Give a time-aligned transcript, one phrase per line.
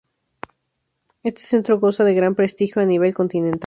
[1.29, 3.59] Este centro goza de gran prestigio a nivel continental.